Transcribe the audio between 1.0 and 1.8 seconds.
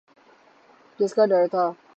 کا ڈر تھا۔